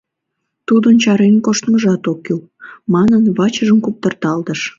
[0.67, 2.41] Тудын чарен коштмыжат ок кӱл,—
[2.93, 4.61] манын, вачыжым куптырталтыш.